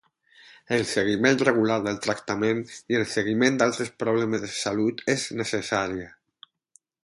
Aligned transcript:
El 0.77 0.83
seguiment 0.91 1.37
regular 1.41 1.77
del 1.87 1.99
tractament 2.07 2.63
i 2.95 2.99
el 3.01 3.05
seguiment 3.13 3.61
d'altres 3.61 3.93
problemes 4.05 4.45
de 4.47 4.53
salut 4.57 5.05
és 5.17 5.29
necessària. 5.45 6.13